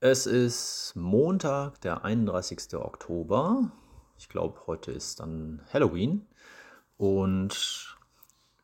[0.00, 2.74] Es ist Montag, der 31.
[2.74, 3.72] Oktober.
[4.18, 6.26] Ich glaube, heute ist dann Halloween.
[6.98, 7.96] Und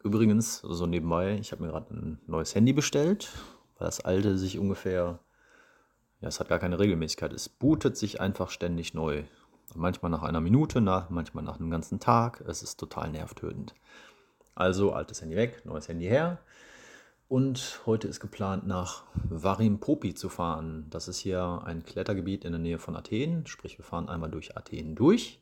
[0.05, 3.31] übrigens, so nebenbei, ich habe mir gerade ein neues Handy bestellt,
[3.79, 5.21] weil das alte sich ungefähr,
[6.21, 7.33] ja, es hat gar keine Regelmäßigkeit.
[7.33, 9.25] Es bootet sich einfach ständig neu.
[9.75, 12.43] Manchmal nach einer Minute, nach, manchmal nach einem ganzen Tag.
[12.47, 13.75] Es ist total nervtötend.
[14.55, 16.41] Also altes Handy weg, neues Handy her.
[17.33, 20.85] Und heute ist geplant, nach Varimpopi zu fahren.
[20.91, 23.47] Das ist hier ein Klettergebiet in der Nähe von Athen.
[23.47, 25.41] Sprich, wir fahren einmal durch Athen durch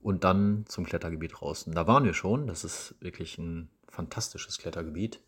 [0.00, 1.34] und dann zum Klettergebiet.
[1.42, 2.46] Und da waren wir schon.
[2.46, 5.20] Das ist wirklich ein fantastisches Klettergebiet.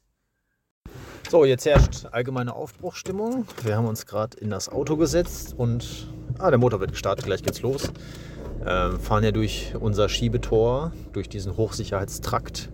[1.29, 3.47] So, jetzt herrscht allgemeine Aufbruchstimmung.
[3.63, 7.27] Wir haben uns gerade in das Auto gesetzt und ah, der Motor wird gestartet.
[7.27, 7.93] Gleich geht's los.
[8.65, 12.71] Ähm, fahren ja durch unser Schiebetor, durch diesen Hochsicherheitstrakt.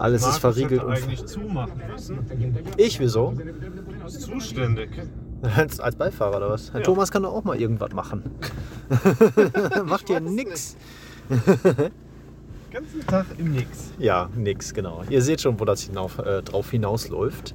[0.00, 0.80] Alles Markus ist verriegelt.
[0.80, 2.18] hätte Und eigentlich zumachen müssen.
[2.78, 3.34] ich, wieso?
[4.06, 4.90] Ist zuständig.
[5.42, 6.72] Als, als Beifahrer oder was?
[6.72, 6.86] Herr Ja.
[6.86, 8.22] Thomas kann doch auch mal irgendwas machen.
[9.84, 10.76] Macht hier nix.
[12.70, 13.92] ganzen Tag im Nix.
[13.98, 15.02] Ja, nix, genau.
[15.10, 17.54] Ihr seht schon, wo das hinauf, äh, drauf hinausläuft.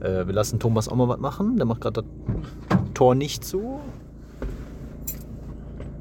[0.00, 1.56] Äh, wir lassen Thomas auch mal was machen.
[1.56, 3.80] Der macht gerade das Tor nicht zu.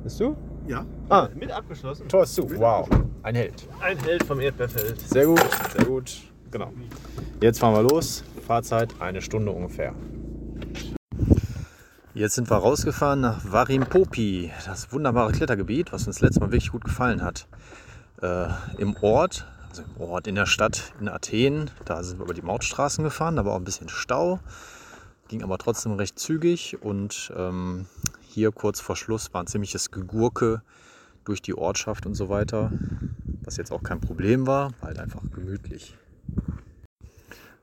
[0.03, 0.35] Bist du?
[0.67, 0.85] Ja.
[1.09, 2.07] Ah, Mit abgeschlossen.
[2.07, 2.49] Tor ist zu.
[2.59, 2.89] Wow.
[3.23, 3.67] Ein Held.
[3.79, 4.99] Ein Held vom Erdbeerfeld.
[4.99, 5.41] Sehr gut,
[5.75, 6.21] sehr gut.
[6.49, 6.73] Genau.
[7.39, 8.23] Jetzt fahren wir los.
[8.47, 9.93] Fahrzeit eine Stunde ungefähr.
[12.15, 16.83] Jetzt sind wir rausgefahren nach Varimpopi, das wunderbare Klettergebiet, was uns letztes Mal wirklich gut
[16.83, 17.47] gefallen hat.
[18.21, 18.47] Äh,
[18.79, 22.41] Im Ort, also im Ort, in der Stadt in Athen, da sind wir über die
[22.41, 24.39] Mautstraßen gefahren, da war auch ein bisschen Stau,
[25.29, 27.85] ging aber trotzdem recht zügig und ähm,
[28.21, 30.61] hier kurz vor Schluss war ein ziemliches Gegurke
[31.23, 32.71] durch die Ortschaft und so weiter,
[33.51, 35.97] was jetzt auch kein Problem war, war halt einfach gemütlich.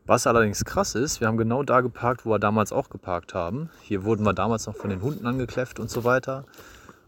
[0.05, 3.71] Was allerdings krass ist, wir haben genau da geparkt, wo wir damals auch geparkt haben.
[3.81, 6.45] Hier wurden wir damals noch von den Hunden angekläfft und so weiter.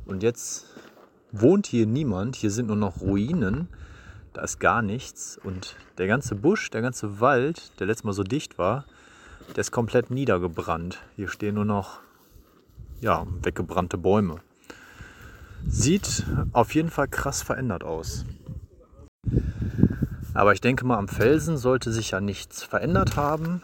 [0.07, 0.65] Und jetzt
[1.31, 2.37] wohnt hier niemand.
[2.37, 3.69] Hier sind nur noch Ruinen.
[4.33, 5.39] Da ist gar nichts.
[5.45, 8.87] Und der ganze Busch, der ganze Wald, der letztes Mal so dicht war,
[9.57, 11.01] der ist komplett niedergebrannt.
[11.17, 12.01] Hier stehen nur noch
[13.03, 14.41] ja, weggebrannte Bäume.
[15.69, 18.25] Sieht auf jeden Fall krass verändert aus.
[20.41, 23.61] Aber ich denke mal, am Felsen sollte sich ja nichts verändert haben.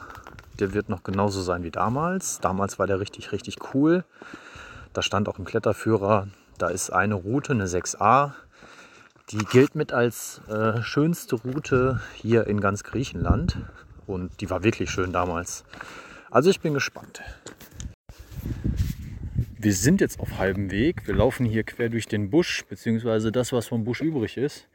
[0.60, 2.38] Der wird noch genauso sein wie damals.
[2.40, 4.04] Damals war der richtig, richtig cool.
[4.92, 6.28] Da stand auch im Kletterführer,
[6.58, 8.32] da ist eine Route, eine 6a.
[9.30, 13.56] Die gilt mit als äh, schönste Route hier in ganz Griechenland.
[14.06, 15.64] Und die war wirklich schön damals.
[16.30, 17.22] Also ich bin gespannt.
[19.58, 21.06] Wir sind jetzt auf halbem Weg.
[21.06, 24.68] Wir laufen hier quer durch den Busch, beziehungsweise das, was vom Busch übrig ist.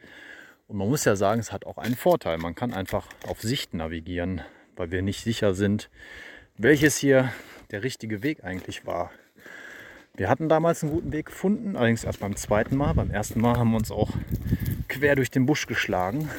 [0.72, 2.38] Und man muss ja sagen, es hat auch einen Vorteil.
[2.38, 4.40] Man kann einfach auf Sicht navigieren,
[4.78, 5.90] weil wir nicht sicher sind,
[6.58, 7.30] welches hier
[7.72, 9.12] der richtige Weg eigentlich war.
[10.16, 12.94] Wir hatten damals einen guten Weg gefunden, allerdings erst beim zweiten Mal.
[12.94, 14.12] Beim ersten Mal haben wir uns auch
[14.88, 16.30] quer durch den Busch geschlagen.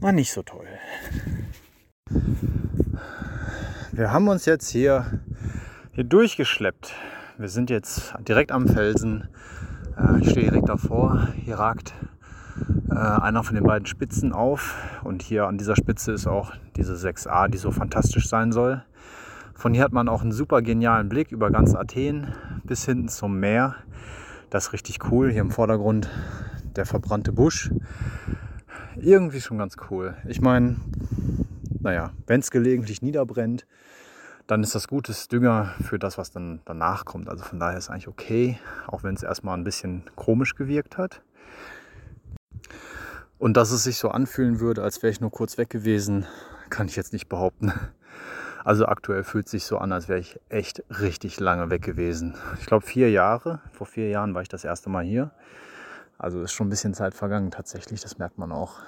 [0.00, 0.66] War nicht so toll.
[3.92, 5.20] Wir haben uns jetzt hier,
[5.92, 6.94] hier durchgeschleppt.
[7.36, 9.28] Wir sind jetzt direkt am Felsen.
[9.98, 11.28] Äh, Ich stehe direkt davor.
[11.44, 11.92] Hier ragt
[12.90, 14.76] äh, einer von den beiden Spitzen auf.
[15.02, 18.82] Und hier an dieser Spitze ist auch diese 6a, die so fantastisch sein soll.
[19.54, 23.38] Von hier hat man auch einen super genialen Blick über ganz Athen bis hinten zum
[23.38, 23.76] Meer.
[24.50, 25.30] Das ist richtig cool.
[25.30, 26.10] Hier im Vordergrund
[26.76, 27.70] der verbrannte Busch.
[28.96, 30.16] Irgendwie schon ganz cool.
[30.26, 30.76] Ich meine,
[31.80, 33.66] naja, wenn es gelegentlich niederbrennt,
[34.46, 37.28] dann ist das gutes Dünger für das, was dann danach kommt.
[37.28, 41.22] Also von daher ist eigentlich okay, auch wenn es erstmal ein bisschen komisch gewirkt hat.
[43.38, 46.26] Und dass es sich so anfühlen würde, als wäre ich nur kurz weg gewesen,
[46.70, 47.72] kann ich jetzt nicht behaupten.
[48.64, 52.34] Also aktuell fühlt es sich so an, als wäre ich echt richtig lange weg gewesen.
[52.58, 53.60] Ich glaube vier Jahre.
[53.72, 55.32] Vor vier Jahren war ich das erste Mal hier.
[56.16, 58.78] Also ist schon ein bisschen Zeit vergangen tatsächlich, das merkt man auch.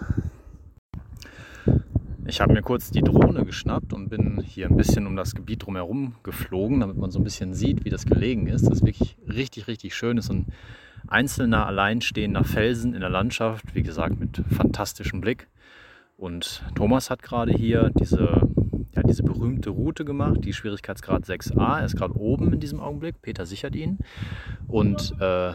[2.24, 5.64] Ich habe mir kurz die Drohne geschnappt und bin hier ein bisschen um das Gebiet
[5.64, 8.66] drumherum geflogen, damit man so ein bisschen sieht, wie das gelegen ist.
[8.66, 10.18] Das ist wirklich richtig, richtig schön.
[10.18, 10.46] Ist ein
[11.08, 15.48] einzelner, alleinstehender Felsen in der Landschaft, wie gesagt, mit fantastischem Blick.
[16.16, 18.48] Und Thomas hat gerade hier diese,
[18.94, 21.80] ja, diese berühmte Route gemacht, die Schwierigkeitsgrad 6a.
[21.80, 23.20] Er ist gerade oben in diesem Augenblick.
[23.20, 23.98] Peter sichert ihn.
[24.66, 25.52] Und äh,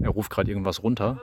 [0.00, 1.20] er ruft gerade irgendwas runter.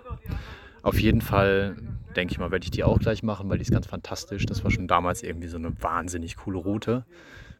[0.84, 1.76] Auf jeden Fall
[2.16, 4.46] denke ich mal, werde ich die auch gleich machen, weil die ist ganz fantastisch.
[4.46, 7.06] Das war schon damals irgendwie so eine wahnsinnig coole Route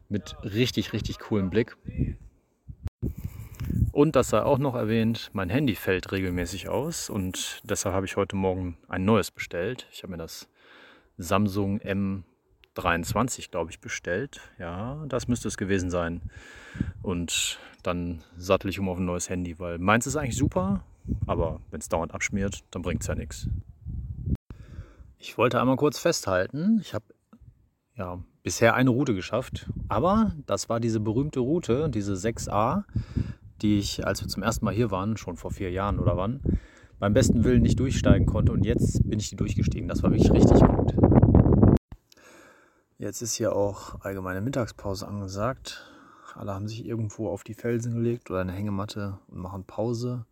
[0.08, 1.76] mit richtig, richtig coolem Blick.
[3.94, 8.16] Und das sei auch noch erwähnt, mein Handy fällt regelmäßig aus und deshalb habe ich
[8.16, 9.86] heute Morgen ein neues bestellt.
[9.92, 10.48] Ich habe mir das
[11.16, 11.78] Samsung
[12.74, 14.40] 23, glaube ich, bestellt.
[14.58, 16.22] Ja, das müsste es gewesen sein.
[17.02, 20.82] Und dann sattel ich um auf ein neues Handy, weil meins ist eigentlich super,
[21.28, 23.46] aber wenn es dauernd abschmiert, dann bringt es ja nichts.
[25.18, 27.04] Ich wollte einmal kurz festhalten, ich habe
[27.94, 32.82] ja bisher eine Route geschafft, aber das war diese berühmte Route, diese 6a,
[33.62, 36.40] die ich, als wir zum ersten Mal hier waren, schon vor vier Jahren oder wann,
[36.98, 39.88] beim besten Willen nicht durchsteigen konnte und jetzt bin ich die durchgestiegen.
[39.88, 40.94] Das war wirklich richtig gut.
[42.98, 45.84] Jetzt ist hier auch allgemeine Mittagspause angesagt.
[46.34, 50.24] Alle haben sich irgendwo auf die Felsen gelegt oder eine Hängematte und machen Pause.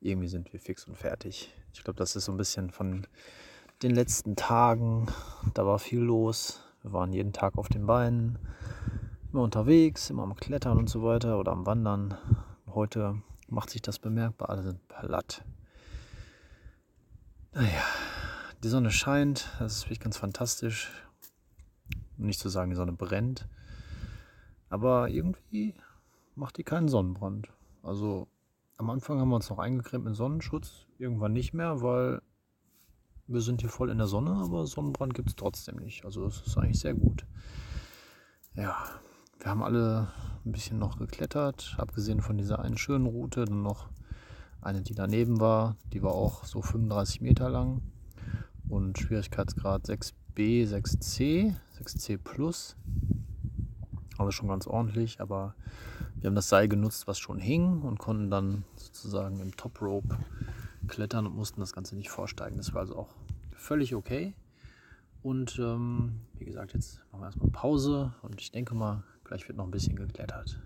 [0.00, 1.52] Irgendwie sind wir fix und fertig.
[1.72, 3.06] Ich glaube, das ist so ein bisschen von
[3.82, 5.06] den letzten Tagen.
[5.54, 6.60] Da war viel los.
[6.82, 8.38] Wir waren jeden Tag auf den Beinen,
[9.34, 12.16] immer unterwegs, immer am Klettern und so weiter oder am Wandern.
[12.68, 14.48] Heute macht sich das bemerkbar.
[14.48, 15.44] Alle sind platt.
[17.52, 17.82] Naja,
[18.62, 19.50] die Sonne scheint.
[19.58, 20.88] Das ist wirklich ganz fantastisch
[22.16, 23.48] nicht zu sagen, die Sonne brennt.
[24.68, 25.74] Aber irgendwie
[26.36, 27.48] macht die keinen Sonnenbrand.
[27.82, 28.28] Also
[28.76, 32.22] am Anfang haben wir uns noch eingecremt mit Sonnenschutz, irgendwann nicht mehr, weil
[33.26, 36.04] wir sind hier voll in der Sonne, aber Sonnenbrand gibt es trotzdem nicht.
[36.04, 37.26] Also das ist eigentlich sehr gut.
[38.54, 39.00] Ja,
[39.44, 40.08] wir haben alle
[40.46, 43.90] ein bisschen noch geklettert, abgesehen von dieser einen schönen Route, dann noch
[44.62, 47.82] eine, die daneben war, die war auch so 35 Meter lang
[48.70, 51.54] und Schwierigkeitsgrad 6b, 6c.
[51.78, 52.76] 6C Plus.
[54.16, 55.54] Also schon ganz ordentlich, aber
[56.16, 60.16] wir haben das Seil genutzt, was schon hing und konnten dann sozusagen im Top Rope
[60.88, 62.56] klettern und mussten das Ganze nicht vorsteigen.
[62.56, 63.14] Das war also auch
[63.52, 64.34] völlig okay.
[65.22, 69.58] Und ähm, wie gesagt, jetzt machen wir erstmal Pause und ich denke mal, gleich wird
[69.58, 70.58] noch ein bisschen geklettert.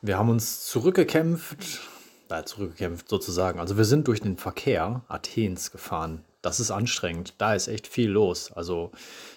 [0.00, 1.80] Wir haben uns zurückgekämpft,
[2.28, 3.60] äh, zurückgekämpft sozusagen.
[3.60, 7.34] Also wir sind durch den Verkehr Athens gefahren das ist anstrengend.
[7.38, 8.52] Da ist echt viel los.
[8.52, 8.90] Also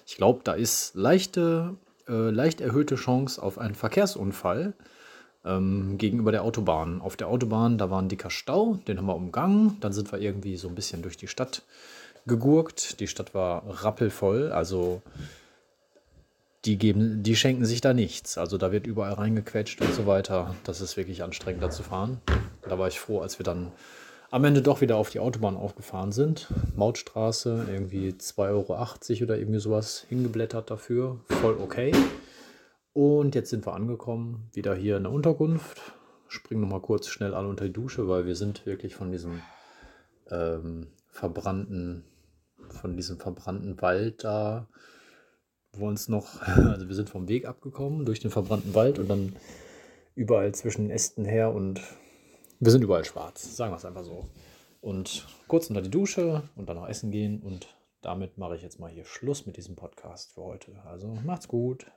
[0.06, 1.76] ich glaube, da ist leichte,
[2.10, 4.74] äh, leicht erhöhte Chance auf einen Verkehrsunfall
[5.46, 7.00] ähm, gegenüber der Autobahn.
[7.00, 9.78] Auf der Autobahn, da war ein dicker Stau, den haben wir umgangen.
[9.80, 11.62] Dann sind wir irgendwie so ein bisschen durch die Stadt
[12.26, 13.00] gegurkt.
[13.00, 15.04] Die Stadt war rappelvoll, also
[16.66, 18.38] die, geben, die schenken sich da nichts.
[18.38, 20.56] Also da wird überall reingequetscht und so weiter.
[20.64, 22.20] Das ist wirklich anstrengend, da zu fahren.
[22.68, 23.72] Da war ich froh, als wir dann
[24.32, 26.48] am Ende doch wieder auf die Autobahn aufgefahren sind.
[26.76, 31.20] Mautstraße, irgendwie 2,80 Euro oder irgendwie sowas hingeblättert dafür.
[31.42, 31.92] Voll okay.
[32.94, 35.82] Und jetzt sind wir angekommen, wieder hier in der Unterkunft.
[36.28, 39.42] Springen nochmal kurz schnell alle unter die Dusche, weil wir sind wirklich von diesem
[40.32, 42.04] ähm, verbrannten,
[42.70, 44.68] von diesem verbrannten Wald da,
[45.80, 49.36] wo uns noch, also wir sind vom Weg abgekommen durch den verbrannten Wald und dann
[50.16, 51.82] überall zwischen Ästen her und
[52.60, 54.26] wir sind überall schwarz, sagen wir es einfach so.
[54.82, 57.42] Und kurz unter die Dusche und dann noch essen gehen.
[57.42, 57.68] Und
[58.02, 60.72] damit mache ich jetzt mal hier Schluss mit diesem Podcast für heute.
[60.86, 61.88] Also macht's gut.